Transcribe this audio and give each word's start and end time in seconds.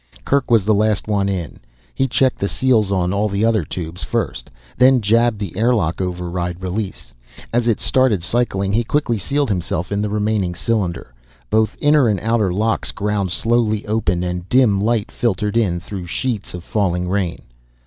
Kerk 0.25 0.49
was 0.49 0.65
the 0.65 0.73
last 0.73 1.07
one 1.07 1.29
in. 1.29 1.59
He 1.93 2.07
checked 2.07 2.39
the 2.39 2.47
seals 2.49 2.91
on 2.91 3.13
all 3.13 3.29
the 3.29 3.45
other 3.45 3.63
tubes 3.63 4.01
first, 4.01 4.49
then 4.75 4.99
jabbed 4.99 5.37
the 5.37 5.55
air 5.55 5.75
lock 5.75 6.01
override 6.01 6.59
release. 6.59 7.13
As 7.53 7.67
it 7.67 7.79
started 7.79 8.23
cycling 8.23 8.73
he 8.73 8.83
quickly 8.83 9.19
sealed 9.19 9.49
himself 9.49 9.91
in 9.91 10.01
the 10.01 10.09
remaining 10.09 10.55
cylinder. 10.55 11.13
Both 11.51 11.77
inner 11.79 12.07
and 12.07 12.19
outer 12.21 12.51
locks 12.51 12.91
ground 12.91 13.29
slowly 13.31 13.85
open 13.85 14.23
and 14.23 14.49
dim 14.49 14.81
light 14.83 15.11
filtered 15.11 15.55
in 15.55 15.79
through 15.79 16.07
sheets 16.07 16.55
of 16.55 16.63
falling 16.63 17.07
rain. 17.07 17.43